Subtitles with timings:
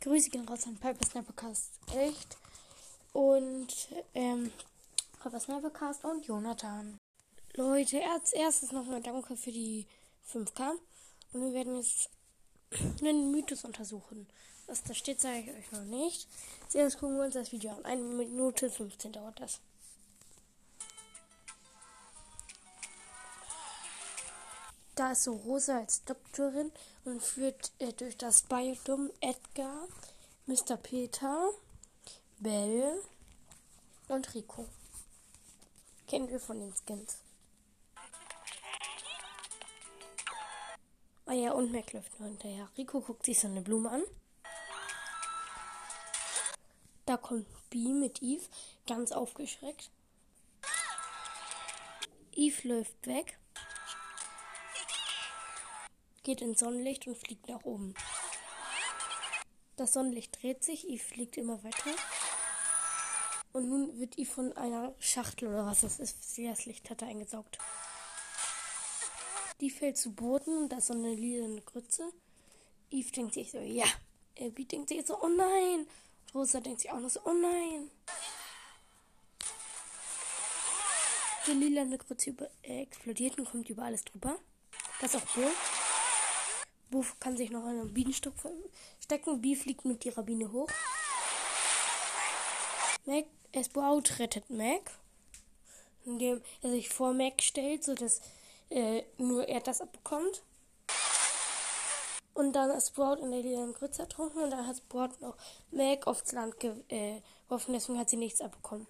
[0.00, 2.38] Grüße gehen raus an Piper Snappercast echt
[3.12, 3.68] und
[4.14, 4.50] ähm,
[5.22, 6.98] Piper Snappercast und Jonathan.
[7.54, 9.86] Leute, als erstes nochmal danke für die
[10.32, 10.72] 5K
[11.32, 12.08] und wir werden jetzt
[13.00, 14.26] einen Mythos untersuchen.
[14.66, 16.28] Was da steht, sage ich euch noch nicht.
[16.68, 17.84] Zuerst gucken wir uns das Video an.
[17.84, 19.60] Eine Minute 15 dauert das.
[25.00, 26.70] Da ist so Rosa als Doktorin
[27.06, 29.88] und führt äh, durch das Biodom Edgar,
[30.44, 30.76] Mr.
[30.76, 31.48] Peter,
[32.38, 33.00] Belle
[34.08, 34.68] und Rico.
[36.06, 37.16] Kennen wir von den Skins.
[41.24, 42.68] Ah ja, und Mac läuft nur hinterher.
[42.76, 44.02] Rico guckt sich so eine Blume an.
[47.06, 48.44] Da kommt B mit Eve,
[48.86, 49.88] ganz aufgeschreckt.
[52.32, 53.38] Eve läuft weg,
[56.30, 57.92] geht ins Sonnenlicht und fliegt nach oben.
[59.74, 61.90] Das Sonnenlicht dreht sich, Eve fliegt immer weiter.
[63.52, 67.08] Und nun wird Eve von einer Schachtel oder was das ist, das Licht hat er
[67.08, 67.58] eingesaugt.
[69.60, 72.12] Die fällt zu Boden und da ist so eine lila Grütze.
[72.92, 73.86] Eve denkt sich so, ja.
[74.38, 75.88] Abby denkt sich so, oh nein.
[76.32, 77.90] Rosa denkt sich auch noch so, oh nein.
[81.48, 84.38] Die lila Grütze äh, explodiert und kommt über alles drüber.
[85.00, 85.50] Das ist auch Bo.
[86.90, 88.34] Bo kann sich noch in einen Bienenstock
[89.00, 89.40] stecken.
[89.40, 90.68] Bee fliegt mit ihrer Biene hoch.
[93.06, 93.26] Mac,
[93.64, 94.90] Sprout rettet Mac,
[96.04, 98.20] indem er sich vor Mac stellt, sodass
[98.70, 100.42] äh, nur er das abbekommt.
[102.34, 105.36] Und dann ist Sprout in der lila Grütze ertrunken und dann hat Sprout noch
[105.70, 106.54] Mac aufs Land
[106.88, 108.86] äh, geworfen, deswegen hat sie nichts abbekommen.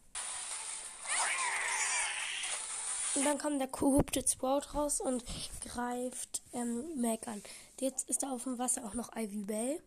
[3.14, 5.24] Und dann kam der korrupte Sprout raus und
[5.62, 7.42] greift ähm, Mac an.
[7.80, 9.82] Jetzt ist da auf dem Wasser auch noch Ivy Bell.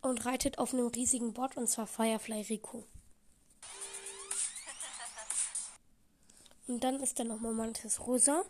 [0.00, 2.84] Und reitet auf einem riesigen Bot und zwar Firefly Rico.
[6.68, 8.44] Und dann ist da nochmal Mantis Rosa.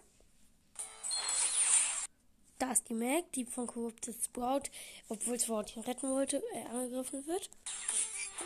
[2.59, 4.62] Da ist die Mag, die von Corrupted Sprout,
[5.09, 7.49] obwohl Sprout ihn retten wollte, äh, angegriffen wird.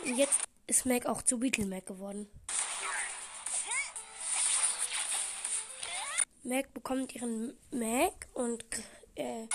[0.05, 2.29] Und jetzt ist Mag auch zu Beetle Mag geworden.
[6.43, 8.65] Mag bekommt ihren Mag und
[9.15, 9.47] äh,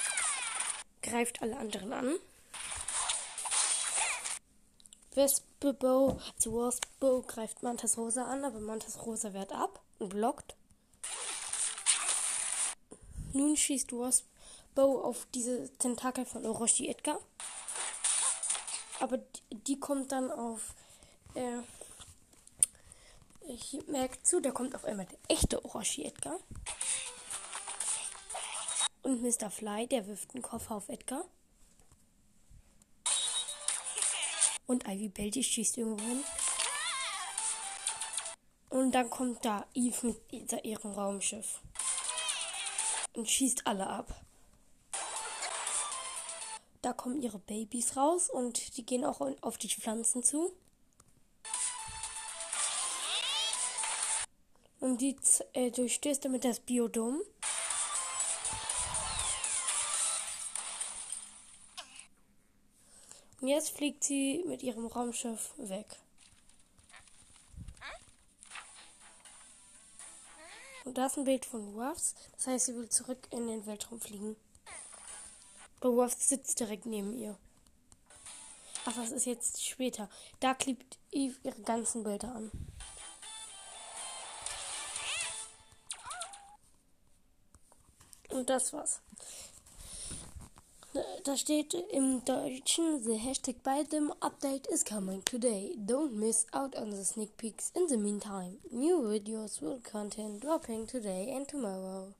[1.02, 2.14] greift alle anderen an.
[5.14, 10.56] Wespe-Bow, also Wasp-Bow greift Mantis Rosa an, aber Mantis Rosa wehrt ab und blockt.
[13.32, 14.26] Nun schießt Wasp
[14.74, 17.18] Bow auf diese Tentakel von Orochi Edgar.
[19.00, 20.74] Aber die, die kommt dann auf
[21.34, 21.58] äh,
[23.48, 26.38] ich merke zu, da kommt auf einmal der echte Orochi Edgar.
[29.02, 29.50] Und Mr.
[29.50, 31.24] Fly, der wirft einen Koffer auf Edgar.
[34.66, 36.22] Und Ivy Bell, die schießt irgendwo hin.
[38.68, 41.62] Und dann kommt da Eve mit ihrem Raumschiff.
[43.14, 44.14] Und schießt alle ab.
[46.82, 50.52] Da kommen ihre Babys raus und die gehen auch auf die Pflanzen zu.
[54.88, 55.16] Und die
[55.52, 57.20] äh, durchstößt damit das Biodom.
[63.42, 65.84] Und jetzt fliegt sie mit ihrem Raumschiff weg.
[70.86, 72.14] Und da ist ein Bild von Ruffs.
[72.36, 74.36] Das heißt, sie will zurück in den Weltraum fliegen.
[75.80, 77.36] Aber Ruffs sitzt direkt neben ihr.
[78.86, 80.08] Ach, das ist jetzt später.
[80.40, 82.50] Da klebt Eve ihre ganzen Bilder an.
[88.38, 89.00] Und das war's.
[91.24, 95.74] Da steht im Deutschen, the hashtag by them update is coming today.
[95.76, 98.58] Don't miss out on the sneak peeks in the meantime.
[98.70, 102.14] New videos will contain dropping today and tomorrow.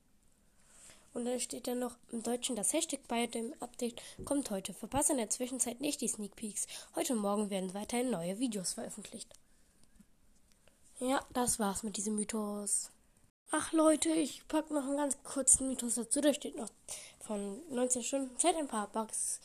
[1.15, 4.75] Und dann steht dann noch im Deutschen, das Hashtag bei dem Update kommt heute.
[4.75, 6.67] Verpasse in der Zwischenzeit nicht die Sneak Peeks.
[6.97, 9.32] Heute morgen werden weiterhin neue Videos veröffentlicht.
[10.99, 12.91] Ja, das war's mit diesem Mythos.
[13.50, 16.21] Ach Leute, ich pack noch einen ganz kurzen Mythos dazu.
[16.21, 16.69] Da steht noch
[17.21, 19.41] von 19 Stunden Zeit ein paar Bugs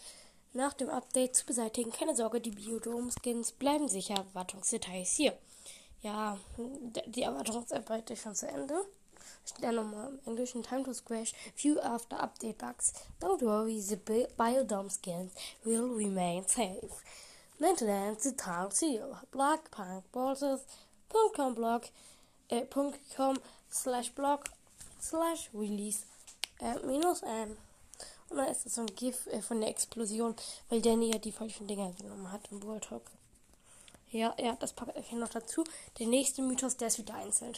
[0.52, 1.90] nach dem Update zu beseitigen.
[1.90, 4.26] Keine Sorge, die Biodome-Skins bleiben sicher.
[4.34, 5.38] Wartungsdetails hier.
[6.02, 6.38] Ja,
[7.06, 8.76] die Erwartungsarbeit ist schon zu Ende.
[9.46, 11.34] Steht dann nochmal im Englischen Time to Scratch.
[11.56, 12.92] Few after update bugs.
[13.22, 15.32] Don't worry, the Biodome skins
[15.64, 16.90] will remain safe.
[17.58, 19.18] Maintenance the town seal.
[19.32, 20.66] Block, punk, bosses,
[21.34, 21.84] .com blog,
[22.50, 23.40] äh, .com
[23.74, 24.42] slash blog
[25.02, 26.06] slash release
[26.60, 27.58] äh, minus n.
[28.30, 30.36] Und dann ist das so ein GIF äh, von der Explosion,
[30.70, 33.04] weil Danny ja die falschen Dinger genommen hat im World Talk.
[34.12, 35.64] Ja, ja, das packt ich noch dazu.
[35.98, 37.58] Der nächste Mythos, der ist wieder einzeln.